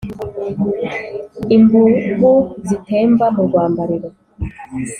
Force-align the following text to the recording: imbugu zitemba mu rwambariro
imbugu 1.55 2.31
zitemba 2.67 3.25
mu 3.35 3.41
rwambariro 3.47 4.09